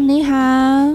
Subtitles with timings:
[0.00, 0.94] 你好，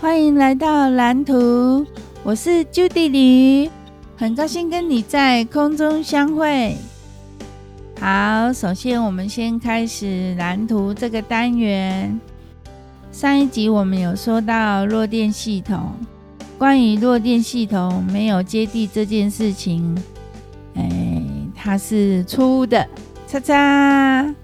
[0.00, 1.84] 欢迎来到蓝图，
[2.22, 3.70] 我是 Judy 李，
[4.16, 6.76] 很高兴跟你在空中相会。
[8.00, 12.18] 好，首先我们先开始蓝图这个单元。
[13.10, 15.92] 上一集我们有说到弱电系统，
[16.56, 20.00] 关于弱电系统没有接地这件事情，
[20.74, 21.22] 哎，
[21.56, 22.86] 它是错误的。
[23.26, 24.34] 叉叉，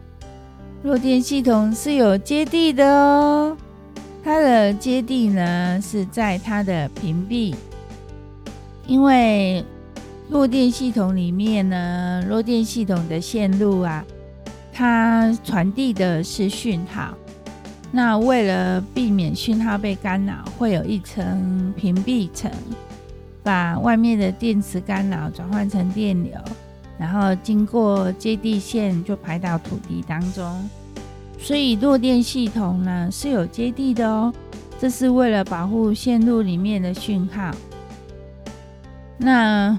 [0.82, 3.56] 弱电系统是有接地的哦，
[4.22, 7.54] 它的接地呢是在它的屏蔽，
[8.86, 9.64] 因为
[10.28, 14.04] 弱电系统里面呢，弱电系统的线路啊，
[14.72, 17.14] 它传递的是讯号。
[17.90, 22.48] 那为了避免讯号被干扰，会有一层屏蔽层，
[23.42, 26.32] 把外面的电磁干扰转换成电流，
[26.98, 30.70] 然后经过接地线就排到土地当中。
[31.40, 34.32] 所以弱电系统呢是有接地的哦，
[34.78, 37.50] 这是为了保护线路里面的讯号。
[39.18, 39.78] 那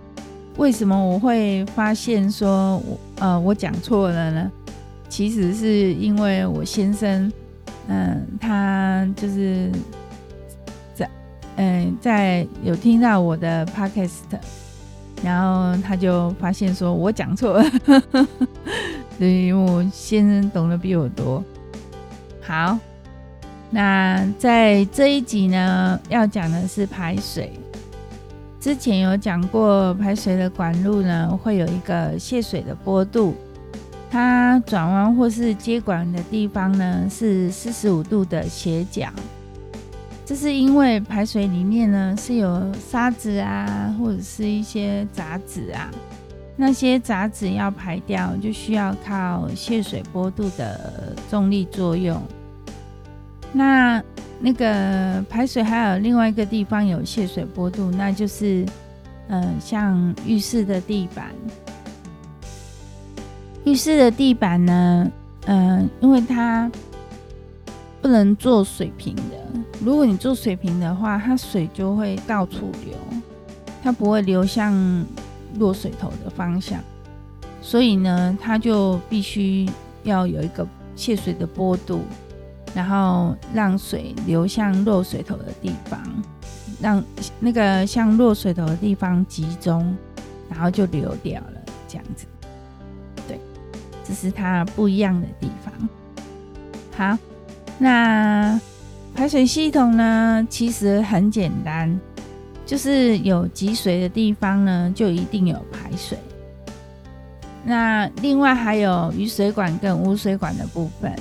[0.58, 4.52] 为什么我会发现说我呃我讲错了呢？
[5.08, 7.32] 其实是因为我先生。
[7.88, 9.70] 嗯，他就是
[10.94, 11.10] 在
[11.58, 14.20] 嗯在有听到我的 podcast，
[15.24, 17.66] 然后他就发现说我讲错了，
[19.18, 21.44] 所以我先生懂得比我多。
[22.42, 22.78] 好，
[23.70, 27.52] 那在这一集呢，要讲的是排水。
[28.60, 33.36] 之前有讲过，排水的管路呢，会有一个泄水的坡度。
[34.12, 39.08] 它转弯或是接管的地方呢，是四十五度的斜角。
[40.26, 45.90] 这是因为排水里面呢是有沙子啊，或者是一些杂质啊，
[46.62, 52.22] 那些杂质要排掉，就需要靠泄水坡度的重力作用。
[53.52, 54.00] 那
[54.40, 58.64] 那个排水还有另外一个地方有泄水坡度，那就是
[59.28, 61.32] 呃，像浴室的地板。
[63.64, 65.12] 浴室的地板呢，
[65.48, 66.72] 嗯、因为它
[68.04, 69.24] 不能做水平的。
[69.84, 72.96] 如果你做水平的话，它水就会到处流，
[73.82, 74.72] 它不会流向
[75.60, 76.80] 落水头的方向。
[77.62, 79.70] 所以呢，它就必须
[80.04, 82.02] 要有一个泄水的坡度，
[82.74, 86.02] 然后让水流向落水头的地方，
[86.82, 87.04] 让
[87.40, 89.96] 那个向落水头的地方集中，
[90.50, 92.26] 然后就流掉了，这样子。
[93.28, 93.40] 对
[94.04, 95.90] 这是它不一样的地方。
[96.98, 97.18] 好，
[97.78, 98.60] 那
[99.14, 102.00] 排水系统呢，其实很简单，
[102.72, 106.18] 就是有积水的地方呢，就一定有排水。
[107.66, 111.14] 那另外还有雨水管跟污水管的部分。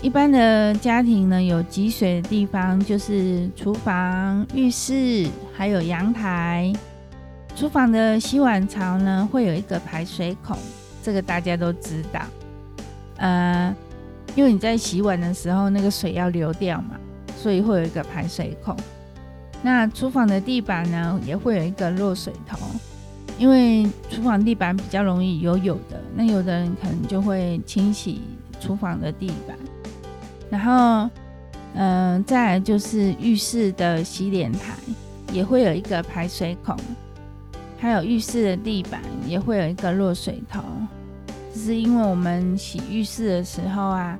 [0.00, 6.72] 一般的家庭呢，有积水的地方就是厨房、浴室，还有阳台。
[7.56, 10.56] 厨房的洗碗槽呢，会有一个排水孔。
[11.02, 12.20] 这个大家都知道，
[13.16, 13.74] 呃，
[14.36, 16.90] 因为你在洗碗的时候，那个水要流掉嘛，
[17.36, 18.76] 所以会有一个排水孔。
[19.62, 22.58] 那厨房的地板呢，也会有一个落水头，
[23.38, 28.22] 因为厨房地板比较容易有油的，那有的人可能就会清洗
[28.60, 29.56] 厨房的地板。
[30.48, 31.10] 然后，
[31.74, 34.74] 嗯、再来就是浴室的洗脸台
[35.32, 36.76] 也会有一个排水孔，
[37.78, 40.62] 还有浴室的地板也会有一个落水头。
[41.54, 44.16] 是因为我们洗浴室的时候啊，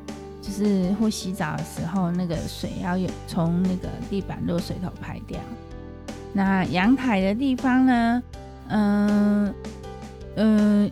[0.49, 5.39] 就是或洗澡的时候，那个水要有从那个地板落水头排掉。
[6.33, 8.23] 那阳台的地方呢，
[8.69, 9.55] 嗯、
[10.37, 10.91] 呃，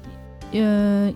[0.53, 1.13] 呃，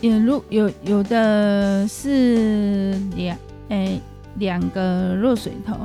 [0.00, 3.36] 有有路有有的是两
[3.68, 4.00] 诶
[4.36, 5.76] 两个落水头，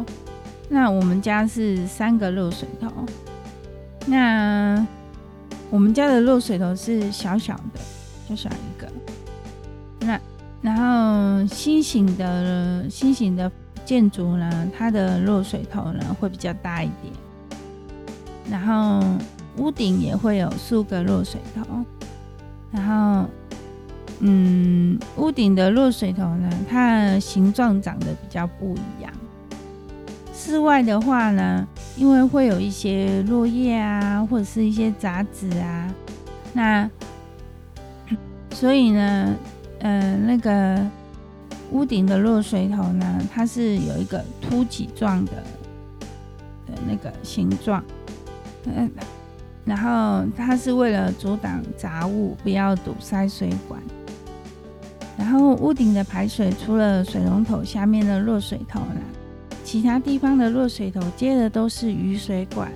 [0.69, 2.89] 那我们家是三个落水头。
[4.05, 4.87] 那
[5.69, 7.81] 我们家的落水头是小小的。
[8.29, 8.87] 就小一个，
[10.61, 13.51] 然后新型的新型的
[13.83, 17.13] 建筑呢，它的落水头呢会比较大一点，
[18.49, 19.03] 然后
[19.57, 21.65] 屋顶也会有数个落水头，
[22.71, 23.27] 然后
[24.19, 29.11] 嗯，屋顶的落水头呢，它的形状长得比较不一样。
[30.33, 35.93] 室外的话呢，因为会有一些落叶啊，或者是一些杂质啊，
[36.53, 36.89] 那。
[38.53, 39.33] 所以呢，
[39.81, 40.79] 呃，那个
[41.71, 45.31] 屋顶的落水头呢，它是有一个凸起状的
[46.67, 47.83] 的那个形状，
[48.65, 48.89] 嗯，
[49.65, 53.81] 然后它是为了阻挡杂物，不要堵塞水管。
[55.17, 59.01] 然后屋顶的排水，除了水龙头下面的落水头呢，
[59.63, 62.71] 其他地方的落水头接的都是雨水管。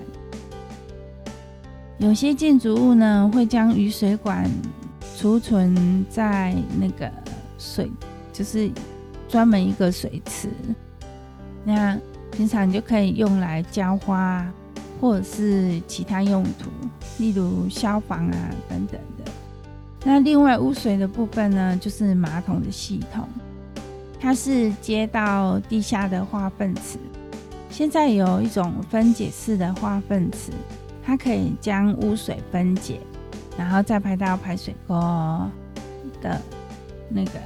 [1.98, 4.48] 有些建筑物呢，会将雨水管
[5.16, 7.10] 储存在那个
[7.58, 7.90] 水，
[8.34, 8.70] 就是
[9.26, 10.50] 专门一个水池，
[11.64, 11.98] 那
[12.30, 14.46] 平常就可以用来浇花，
[15.00, 16.68] 或者是其他用途，
[17.16, 19.32] 例如消防啊等等的。
[20.04, 23.26] 那另外污水的部分呢，就是马桶的系统，
[24.20, 26.98] 它是接到地下的化粪池，
[27.70, 30.52] 现在有一种分解式的化粪池。
[31.06, 32.98] 它可以将污水分解，
[33.56, 34.94] 然后再排到排水沟
[36.20, 36.42] 的
[37.08, 37.38] 那个，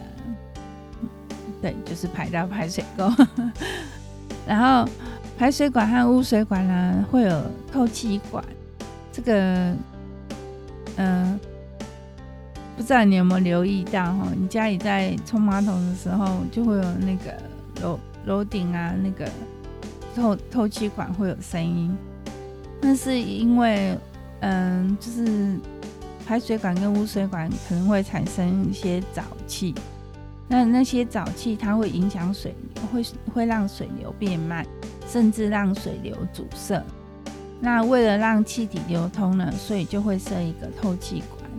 [1.60, 3.12] 对，就是排到排水沟。
[4.48, 4.90] 然后
[5.38, 8.42] 排水管和污水管呢，会有透气管。
[9.12, 9.76] 这个，
[10.96, 11.38] 嗯、
[12.78, 14.28] 不知道你有没有留意到哈？
[14.34, 17.34] 你家里在冲马桶的时候，就会有那个
[17.82, 19.30] 楼楼顶啊，那个
[20.16, 21.94] 透透气管会有声音。
[22.80, 23.96] 那是因为，
[24.40, 25.58] 嗯，就是
[26.26, 29.74] 排水管跟污水管可能会产生一些沼气，
[30.48, 34.66] 那那些沼气它会影响水流，会会让水流变慢，
[35.06, 36.82] 甚至让水流阻塞。
[37.60, 41.50] 那为了让气体流通呢，所以就会设一个透气管，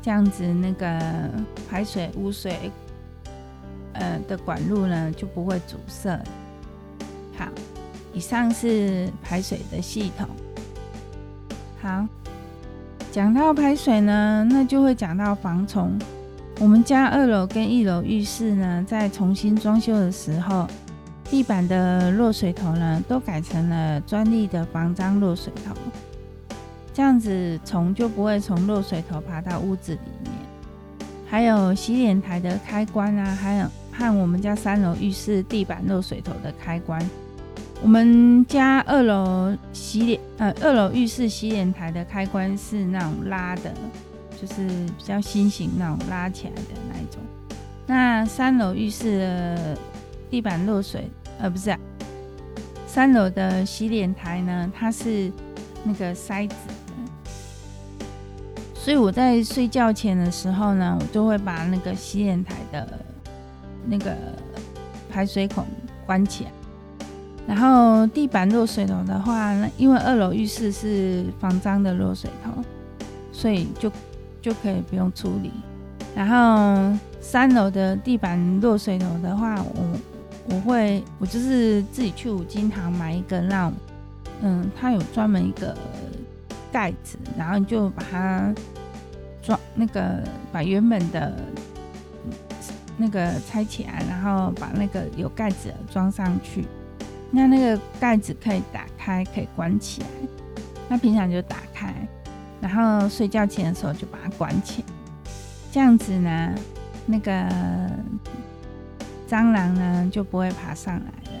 [0.00, 1.30] 这样子那个
[1.68, 2.70] 排水污水，
[3.94, 6.22] 呃的管路呢就不会阻塞。
[7.36, 7.48] 好，
[8.12, 10.28] 以上是排水的系统。
[11.84, 12.08] 好，
[13.12, 15.92] 讲到排水呢，那就会讲到防虫。
[16.58, 20.66] 我们家二楼跟一楼浴室呢，在重新装修的时候，
[21.24, 25.74] 地板的落水头呢，都改成了专利的防蟑落水头，
[26.94, 30.32] 这样子虫就不会从落水头爬到屋子里面。
[31.28, 36.98] 还有洗脸台的开关啊，还有和我们家三楼浴室地板落水头的开关。
[37.82, 43.72] 我们家二楼洗脸呃，二楼浴室洗脸台的开关是那种拉的，
[44.40, 47.20] 就是比较新型那种拉起来的那一种。
[47.86, 49.78] 那三楼浴室的
[50.30, 51.76] 地板漏水，呃，不是，
[52.86, 55.30] 三楼的洗脸台呢，它是
[55.84, 56.54] 那个塞子
[56.86, 58.04] 的，
[58.74, 62.98] 所以我在睡觉前的时候呢，我就会把那个洗脸台的
[63.84, 64.16] 那个
[65.10, 65.66] 排水孔
[66.06, 66.50] 关起来。
[67.46, 72.50] 然后地板落水头的话，那因为二楼浴室是防脏的落水头，
[73.32, 73.92] 所以就
[74.40, 75.50] 就可以不用处理。
[76.16, 80.00] 然后三楼的地板落水头的话，我
[80.48, 83.72] 我会我就是自己去五金行买一个那种，
[84.40, 85.76] 嗯，它有专门一个
[86.72, 88.54] 盖子，然后你就把它
[89.42, 91.34] 装那个把原本的
[92.96, 96.64] 那个拆起来，然后把那个有盖子的装上去。
[97.36, 100.06] 那那个盖子可以打开，可以关起来。
[100.88, 101.92] 那平常就打开，
[102.60, 104.88] 然后睡觉前的时候就把它关起来。
[105.72, 106.54] 这样子呢，
[107.06, 107.32] 那个
[109.28, 111.40] 蟑螂呢就不会爬上来了。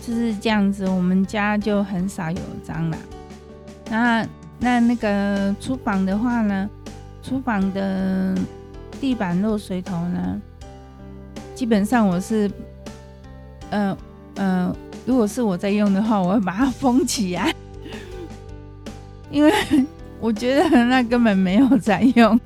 [0.00, 3.00] 就是这样子，我们家就很少有蟑螂。
[3.90, 4.24] 那
[4.60, 6.70] 那那个厨房的话呢，
[7.24, 8.38] 厨房的
[9.00, 10.40] 地板漏水头呢，
[11.56, 12.48] 基本上我是，
[13.70, 13.98] 呃。
[14.42, 17.54] 嗯、如果是我在用的话，我会把它封起来，
[19.30, 19.52] 因为
[20.18, 22.40] 我觉得那根本没有在用。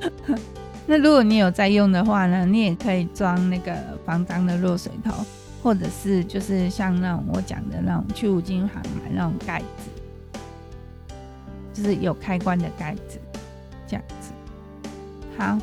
[0.86, 3.74] 那如果你有在用的话呢，你也可以装那个
[4.04, 5.10] 防脏的落水头，
[5.62, 11.14] 或者是就是像那种我讲的那种去五金行买那种盖子，
[11.72, 13.18] 就是有开关的盖子，
[13.86, 14.32] 这样子。
[15.38, 15.58] 好，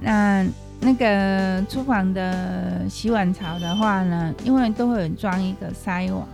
[0.00, 0.46] 那。
[0.84, 6.26] 那个厨房的洗碗槽的话呢，因为都会有装一个筛网，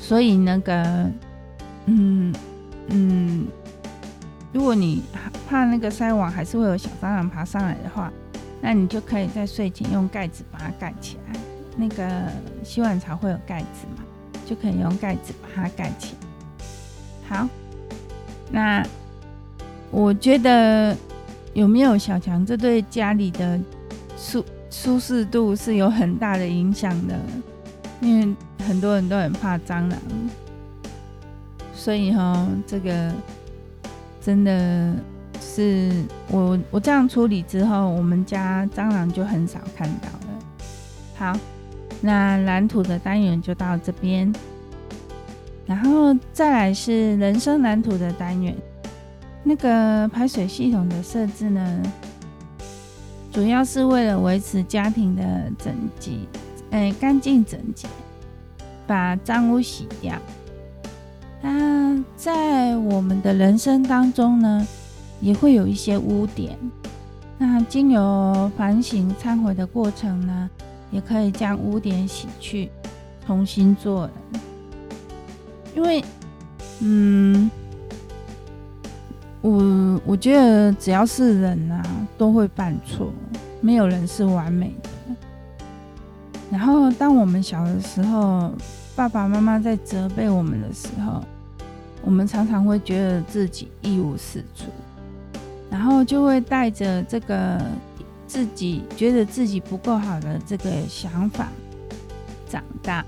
[0.00, 1.10] 所以那个，
[1.86, 2.32] 嗯
[2.90, 3.48] 嗯，
[4.52, 5.02] 如果你
[5.50, 8.08] 怕那个筛网还是会有小蟑螂爬上来的话，
[8.60, 11.40] 那你就可以在睡前用盖子把它盖起来。
[11.76, 12.06] 那个
[12.62, 14.04] 洗碗槽会有盖子嘛，
[14.46, 16.14] 就可以用盖子把它盖起
[17.28, 17.36] 来。
[17.36, 17.48] 好，
[18.52, 18.86] 那
[19.90, 20.96] 我觉得。
[21.54, 22.44] 有没有小强？
[22.44, 23.58] 这对家里的
[24.18, 27.18] 舒舒适度是有很大的影响的，
[28.00, 29.92] 因为很多人都很怕蟑螂，
[31.72, 33.12] 所以哈，这个
[34.20, 34.92] 真的
[35.40, 35.92] 是
[36.28, 40.44] 我我这样处理之后，我们家蟑螂就很少看到了。
[41.16, 41.38] 好，
[42.00, 44.34] 那蓝图的单元就到这边，
[45.66, 48.52] 然后再来是人生蓝图的单元。
[49.44, 51.82] 那个排水系统的设置呢，
[53.30, 55.22] 主要是为了维持家庭的
[55.58, 56.12] 整洁
[56.70, 57.86] 哎，干净整洁，
[58.86, 60.14] 把脏污洗掉。
[61.42, 64.66] 那在我们的人生当中呢，
[65.20, 66.58] 也会有一些污点。
[67.36, 70.48] 那经由反省、忏悔的过程呢，
[70.90, 72.70] 也可以将污点洗去，
[73.26, 74.42] 重新做人。
[75.76, 76.02] 因为，
[76.80, 77.50] 嗯，
[79.44, 81.84] 我我觉得只要是人啊，
[82.16, 83.12] 都会犯错，
[83.60, 84.88] 没有人是完美的。
[86.50, 88.50] 然后，当我们小的时候，
[88.96, 91.22] 爸爸妈妈在责备我们的时候，
[92.02, 94.70] 我们常常会觉得自己一无是处，
[95.70, 97.60] 然后就会带着这个
[98.26, 101.48] 自己觉得自己不够好的这个想法
[102.48, 103.04] 长大，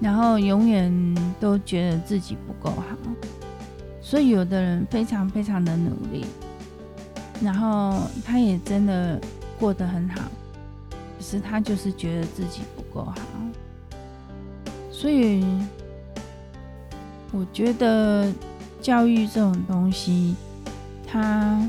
[0.00, 0.92] 然后永远
[1.40, 2.84] 都觉得自己不够好。
[4.08, 6.24] 所以，有的人非常非常的努力，
[7.42, 9.20] 然后他也真的
[9.58, 10.20] 过得很好，
[10.90, 13.16] 可是他就是觉得自己不够好，
[14.92, 15.44] 所以。
[17.32, 18.32] 我觉得
[18.80, 20.36] 教育这种东西，
[21.06, 21.68] 他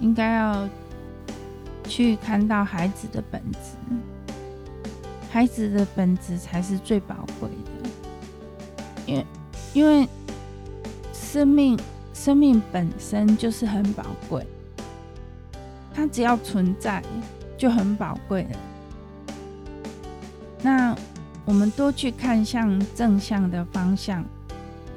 [0.00, 0.66] 应该要
[1.84, 3.76] 去看到孩子的本质，
[5.30, 7.90] 孩子的本质才是最宝贵的。
[9.06, 9.26] 因为，
[9.74, 10.08] 因为
[11.38, 11.78] 生命，
[12.12, 14.44] 生命本身就是很宝贵，
[15.94, 17.00] 它只要存在
[17.56, 18.58] 就很宝贵了。
[20.60, 20.96] 那
[21.44, 24.24] 我们多去看向正向的方向。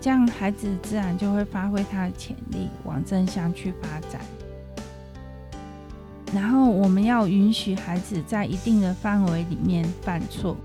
[0.01, 4.19] 这样，孩子自然就会发挥他的潜力，往正向去发展。
[6.33, 10.57] 然后，我们要允许孩子在一定的范围里面犯错，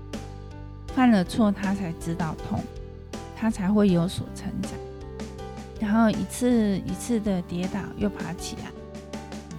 [0.95, 2.63] 犯了错他才知道痛，
[3.35, 4.71] 他才会有所成长。
[5.79, 8.71] 然后一次一次的跌倒又爬起来，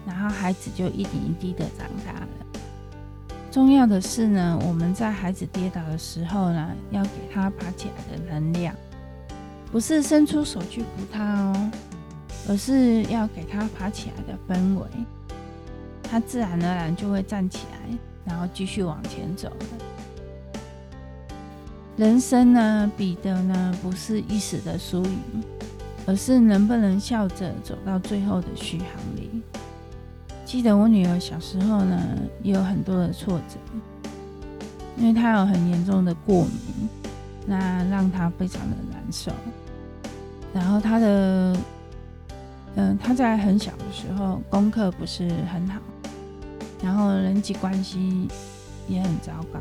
[0.06, 2.28] 然后孩子就一点一滴的长大了。
[3.50, 8.75] 重要的是呢，我们在孩子跌倒的时候呢，要给他爬起来的能量。
[9.70, 11.70] 不是伸出手去扶他哦，
[12.48, 14.87] 而是要给他爬起来的氛围，
[16.02, 19.66] 他自然而然就会站起来，然后继续往前走了。
[21.96, 25.44] 人生呢，比的呢不是一时的输赢，
[26.08, 29.42] 而是能不能笑着走到最后的续航里。
[30.42, 32.02] 记得我女儿小时候呢，
[32.42, 33.58] 也有很多的挫折，
[34.96, 36.88] 因为她有很严重的过敏。
[37.46, 39.30] 那让她非常的难受，
[40.54, 41.52] 然后她的，
[42.74, 45.78] 嗯、呃，他在很小的时候功课不是很好，
[46.82, 48.28] 然后人际关系
[48.86, 49.58] 也很糟糕，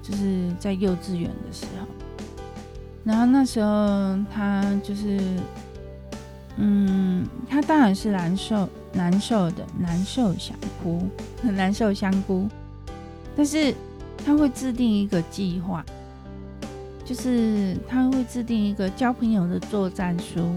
[0.00, 1.86] 就是在幼稚园的时候，
[3.06, 5.20] 然后那时候他就是，
[6.56, 11.08] 嗯，他当然是难受难受的，难受想哭，
[11.40, 12.48] 很 难受香菇，
[13.36, 13.72] 但是
[14.24, 15.84] 他会制定一个计划。
[17.04, 20.52] 就是他会制定一个交朋友的作战书，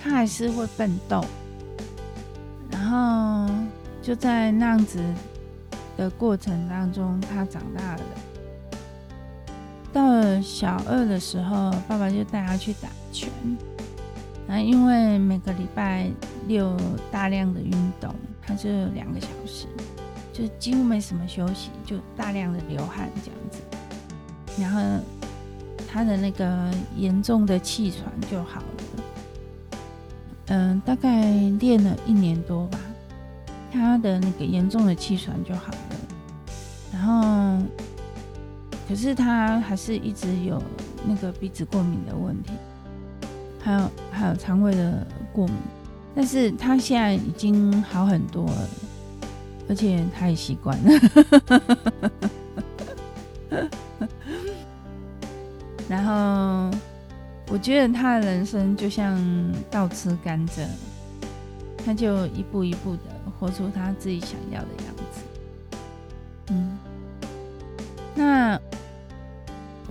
[0.00, 1.24] 他还是会奋斗，
[2.70, 3.52] 然后
[4.00, 5.00] 就在那样子
[5.96, 8.02] 的过程当中，他长大了。
[9.96, 13.30] 到小二的时候，爸爸就带他去打拳，
[14.46, 16.10] 然后因为每个礼拜
[16.46, 16.76] 六
[17.10, 18.14] 大量的运动，
[18.46, 19.66] 他就两个小时，
[20.34, 23.60] 就几乎没什么休息，就大量的流汗这样子，
[24.60, 24.80] 然后。
[25.88, 28.66] 他的那个严重的气喘就好了，
[30.48, 31.24] 嗯，大概
[31.58, 32.78] 练了一年多吧，
[33.72, 35.78] 他的那个严重的气喘就好了。
[36.92, 37.62] 然后，
[38.88, 40.62] 可是他还是一直有
[41.06, 42.52] 那个鼻子过敏的问题，
[43.60, 45.56] 还有还有肠胃的过敏，
[46.14, 48.68] 但是他现在已经好很多了，
[49.68, 50.90] 而且他也习惯了。
[55.88, 56.70] 然后，
[57.48, 59.20] 我觉得他的人生就像
[59.70, 60.66] 倒吃甘蔗，
[61.84, 63.02] 他就一步一步的
[63.38, 64.95] 活出他自己想要的样子。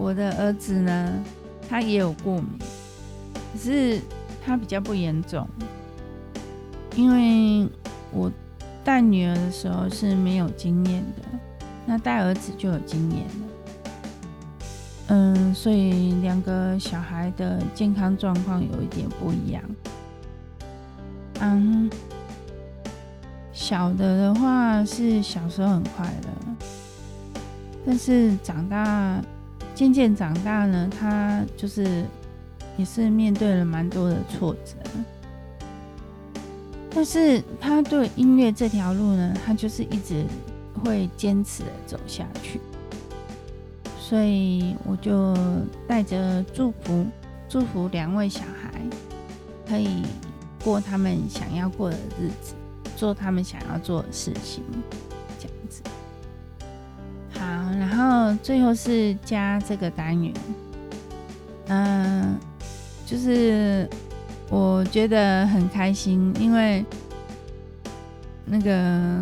[0.05, 1.11] 我的儿子呢，
[1.67, 2.47] 他也有过敏，
[3.51, 3.99] 可是
[4.45, 5.47] 他比较不严重，
[6.95, 7.67] 因为
[8.11, 8.31] 我
[8.83, 11.23] 带女儿的时候是没有经验的，
[11.87, 13.47] 那带儿子就有经验了。
[15.07, 19.63] 嗯，所以两个小孩的健康状况有一点不一样。
[21.39, 21.89] 嗯，
[23.51, 26.67] 小的的话是小时候很快乐，
[27.83, 29.19] 但是长大
[29.75, 32.05] 渐渐长大呢，他就是
[32.77, 34.71] 也是面对了蛮多的挫折。
[36.89, 40.25] 但是他对音乐这条路呢，他就是一直
[40.81, 42.61] 会坚持的走下去。
[43.99, 45.35] 所以我就
[45.85, 47.05] 带着祝福，
[47.49, 48.71] 祝福两位小孩
[49.67, 50.03] 可以
[50.63, 52.53] 过他们想要过的日子，
[52.95, 54.63] 做他们想要做的事情，
[57.79, 60.33] 然后最后是加这个单元，
[61.67, 62.37] 嗯、
[63.05, 63.89] 就是
[64.49, 66.85] 我觉得很开心，因为
[68.45, 69.21] 那个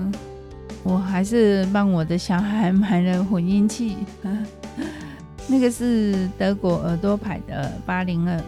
[0.84, 3.98] 我还是帮我的小孩买了混音器。
[5.48, 8.42] 那个是德国耳朵牌的八零二，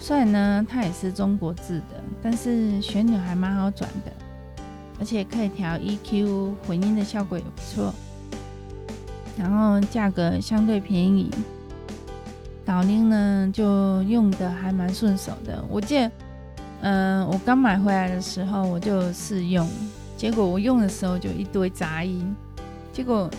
[0.00, 4.12] 虽然呢它也是中国制的，但是旋钮还蛮好转的，
[4.98, 7.94] 而且可以调 EQ，混音的效果也不错。
[9.38, 11.30] 然后价格相对便宜，
[12.64, 15.64] 导铃呢就用的还蛮顺手的。
[15.68, 16.10] 我记得，
[16.82, 19.68] 嗯、我刚买回来的时候我就试用，
[20.16, 22.34] 结果我用的时候就一堆杂音，
[22.92, 23.30] 结果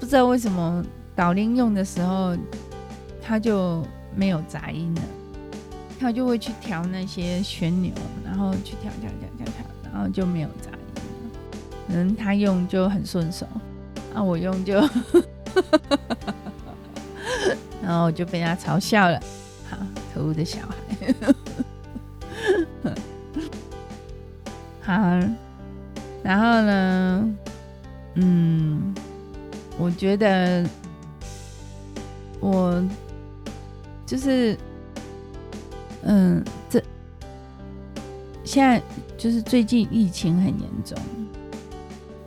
[0.00, 0.84] 不知道为什么。
[1.14, 2.36] 导铃用的时候，
[3.22, 3.82] 它就
[4.14, 5.02] 没有杂音了，
[5.98, 7.90] 它就会去调那些旋钮，
[8.22, 11.00] 然后去调调调调调，然后就没有杂音了。
[11.88, 13.46] 可能他用就很顺手，
[14.16, 14.74] 啊，我用就，
[17.82, 19.20] 然后我就被他嘲笑了，
[19.68, 19.76] 好，
[20.14, 21.14] 可恶的小孩。
[24.80, 24.94] 好，
[26.22, 27.34] 然后呢，
[28.14, 28.94] 嗯，
[29.78, 30.64] 我觉得。
[32.38, 32.84] 我
[34.04, 34.56] 就是，
[36.02, 36.80] 嗯，这
[38.44, 38.80] 现在
[39.16, 40.96] 就是最近疫情很严重，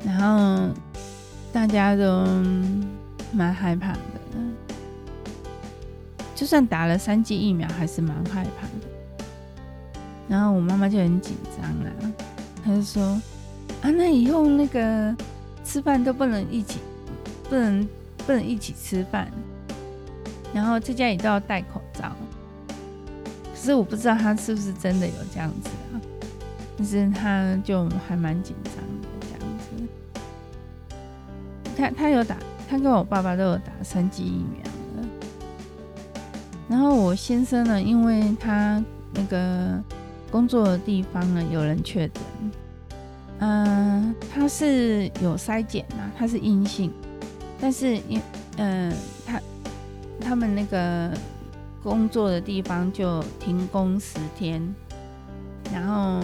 [0.03, 0.73] 然后
[1.51, 2.25] 大家都
[3.31, 3.99] 蛮害怕的。
[6.35, 8.87] 就算打了三剂疫苗，还是蛮害怕的。
[10.29, 12.13] 然后我妈妈就很紧张啊，
[12.63, 13.03] 她就说
[13.83, 15.13] ：“啊，那以后那个
[15.65, 16.79] 吃饭都不能一起，
[17.49, 17.85] 不能
[18.25, 19.29] 不能一起吃饭。”
[20.55, 22.15] 然后在家里都要戴口罩，
[22.67, 25.99] 可是我不知道他是不是真的有这样子啊，
[26.77, 28.73] 但是他就还蛮紧张。
[31.79, 32.35] 他他有打，
[32.69, 34.63] 他跟我爸爸都有打三剂疫苗
[34.97, 35.07] 了。
[36.67, 39.81] 然后我先生呢，因为他那个
[40.29, 42.21] 工作的地方呢有人确诊，
[43.39, 46.91] 嗯、他是有筛检啊，他是阴性，
[47.61, 48.21] 但是因
[48.57, 48.93] 嗯、
[49.25, 49.41] 他。
[50.21, 51.09] 他们那个
[51.81, 54.61] 工作的地方就停工十天，
[55.73, 56.21] 然后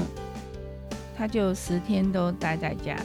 [1.18, 3.04] 他就十天都待在家里，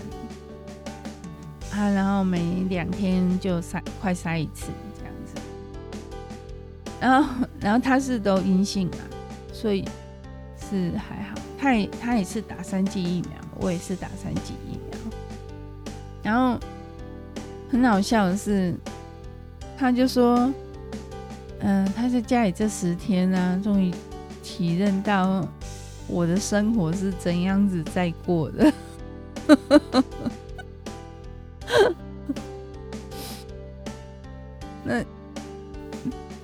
[1.70, 5.40] 啊，然后每两天就塞，快塞一次这样子，
[7.00, 9.02] 然后然后他是都阴性啊，
[9.52, 9.84] 所以
[10.58, 14.98] 是还好，他也他也是打三剂疫苗，我也是打三剂疫苗，
[16.22, 16.58] 然后
[17.70, 18.74] 很好笑的是，
[19.76, 20.52] 他就说。
[21.62, 23.92] 嗯，他在家里这十天呢、终于
[24.42, 25.46] 体认到
[26.06, 28.72] 我的生活是怎样子在过的。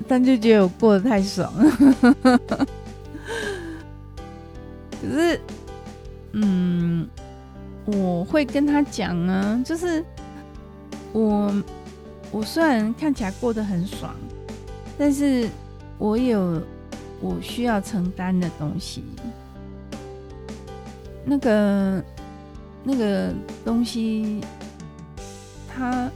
[0.08, 1.70] 他就觉得我过得太爽了。
[5.00, 5.40] 可是，
[6.32, 7.06] 嗯，
[7.84, 10.04] 我会跟他讲啊，就是
[11.12, 11.52] 我
[12.30, 14.14] 我虽然看起来过得很爽。
[14.98, 15.46] 但是
[15.98, 16.58] 我有
[17.20, 19.04] 我需要承担的东西，
[21.22, 22.02] 那个
[22.82, 23.30] 那个
[23.62, 24.40] 东西，
[25.68, 26.10] 他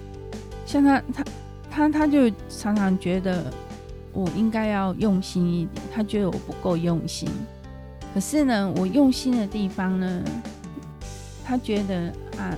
[0.64, 1.24] 像他他
[1.70, 3.53] 他他就常常觉得
[4.12, 7.28] 我应该要用心一点，他觉得我不够用心。
[8.12, 10.22] 可是呢，我用心的地方呢，
[11.44, 12.56] 他觉得啊，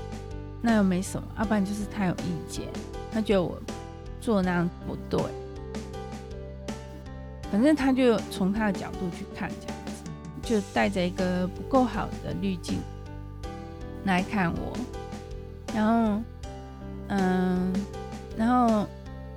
[0.61, 2.67] 那又没什么，要不然就是他有意见，
[3.13, 3.61] 他觉得我
[4.21, 5.21] 做那样不对。
[7.51, 10.11] 反正他就从他的角度去看，这样子，
[10.43, 12.79] 就带着一个不够好的滤镜
[14.05, 14.73] 来看我，
[15.75, 16.23] 然后，
[17.09, 17.73] 嗯，
[18.39, 18.87] 然后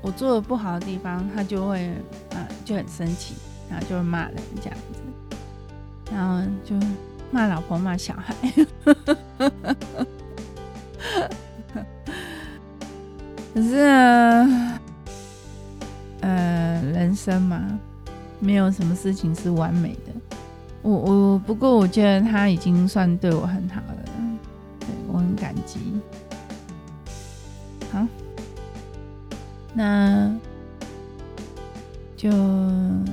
[0.05, 1.87] 我做的不好的地方，他就会
[2.29, 3.33] 啊就很生气，
[3.67, 4.99] 然后就会骂人这样子，
[6.13, 6.75] 然后就
[7.31, 8.35] 骂老婆骂小孩，
[13.51, 14.79] 可是呢，
[16.21, 17.79] 呃，人生嘛。
[18.41, 20.11] 没有什么事情是完美的，
[20.83, 23.94] 我我不过我觉得他已经算对我很好了，
[29.75, 30.33] 那
[32.15, 33.05] 就嗯，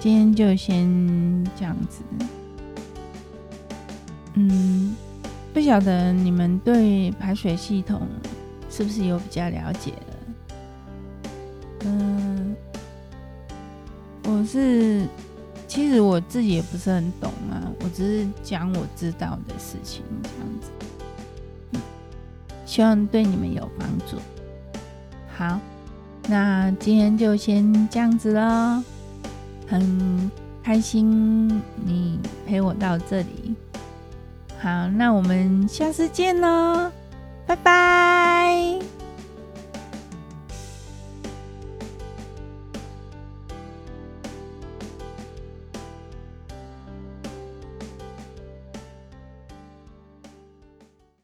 [0.00, 0.84] 今天就先
[1.56, 2.02] 这样子。
[4.34, 4.96] 嗯，
[5.52, 8.02] 不晓得你们对排水系统
[8.68, 10.16] 是不是有比较了解了？
[11.84, 12.56] 嗯，
[14.24, 15.06] 我是
[15.68, 20.72] 其实我自己也不是很懂啊，我只是讲我知道的事情这样子。
[22.66, 24.16] 希望对你们有帮助。
[25.36, 25.58] 好，
[26.28, 28.82] 那今天就先这样子喽，
[29.68, 30.30] 很
[30.62, 31.48] 开心
[31.84, 33.54] 你陪我到这里。
[34.60, 36.90] 好，那我们下次见喽，
[37.46, 38.03] 拜拜。